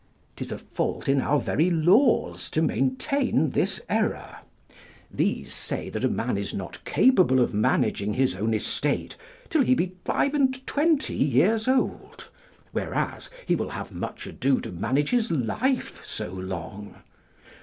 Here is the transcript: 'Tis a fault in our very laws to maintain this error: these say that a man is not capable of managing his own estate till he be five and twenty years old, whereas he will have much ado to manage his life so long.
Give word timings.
'Tis 0.35 0.51
a 0.51 0.57
fault 0.57 1.07
in 1.07 1.21
our 1.21 1.39
very 1.39 1.69
laws 1.69 2.49
to 2.49 2.63
maintain 2.63 3.51
this 3.51 3.79
error: 3.87 4.37
these 5.11 5.53
say 5.53 5.89
that 5.91 6.03
a 6.03 6.09
man 6.09 6.39
is 6.39 6.55
not 6.55 6.83
capable 6.85 7.39
of 7.39 7.53
managing 7.53 8.15
his 8.15 8.35
own 8.35 8.51
estate 8.51 9.15
till 9.51 9.61
he 9.61 9.75
be 9.75 9.93
five 10.03 10.33
and 10.33 10.65
twenty 10.65 11.13
years 11.15 11.67
old, 11.67 12.29
whereas 12.71 13.29
he 13.45 13.53
will 13.55 13.69
have 13.69 13.91
much 13.91 14.25
ado 14.25 14.59
to 14.59 14.71
manage 14.71 15.11
his 15.11 15.29
life 15.29 16.03
so 16.03 16.31
long. 16.31 16.95